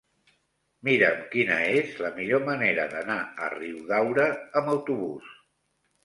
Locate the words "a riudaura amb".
3.47-4.73